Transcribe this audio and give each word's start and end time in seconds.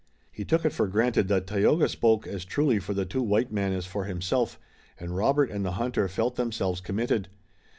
He 0.31 0.43
took 0.43 0.65
it 0.65 0.73
for 0.73 0.87
granted 0.87 1.27
that 1.27 1.45
Tayoga 1.45 1.87
spoke 1.87 2.25
as 2.25 2.43
truly 2.43 2.79
for 2.79 2.95
the 2.95 3.05
two 3.05 3.21
white 3.21 3.51
men 3.51 3.71
as 3.71 3.85
for 3.85 4.05
himself, 4.05 4.57
and 4.99 5.15
Robert 5.15 5.51
and 5.51 5.63
the 5.63 5.73
hunter 5.73 6.07
felt 6.07 6.37
themselves 6.37 6.81
committed. 6.81 7.27